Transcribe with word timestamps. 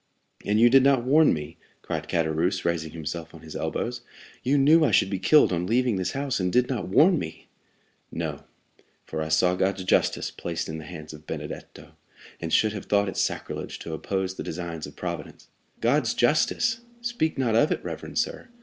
'""And 0.47 0.59
you 0.59 0.67
did 0.67 0.81
not 0.81 1.03
warn 1.03 1.31
me!" 1.31 1.57
cried 1.83 2.07
Caderousse, 2.09 2.65
raising 2.65 2.89
himself 2.89 3.35
on 3.35 3.41
his 3.43 3.55
elbows. 3.55 4.01
"You 4.41 4.57
knew 4.57 4.83
I 4.83 4.89
should 4.89 5.11
be 5.11 5.19
killed 5.19 5.53
on 5.53 5.67
leaving 5.67 5.97
this 5.97 6.13
house, 6.13 6.39
and 6.39 6.51
did 6.51 6.67
not 6.67 6.87
warn 6.87 7.19
me!" 7.19 7.45
40168m 8.11 8.17
"No; 8.17 8.43
for 9.05 9.21
I 9.21 9.27
saw 9.29 9.53
God's 9.53 9.83
justice 9.83 10.31
placed 10.31 10.67
in 10.67 10.79
the 10.79 10.85
hands 10.85 11.13
of 11.13 11.27
Benedetto, 11.27 11.95
and 12.39 12.51
should 12.51 12.73
have 12.73 12.85
thought 12.87 13.09
it 13.09 13.15
sacrilege 13.15 13.77
to 13.77 13.93
oppose 13.93 14.33
the 14.33 14.43
designs 14.43 14.87
of 14.87 14.95
Providence." 14.95 15.49
"God's 15.81 16.15
justice! 16.15 16.79
Speak 17.01 17.37
not 17.37 17.53
of 17.53 17.71
it, 17.71 17.83
reverend 17.83 18.17
sir. 18.17 18.49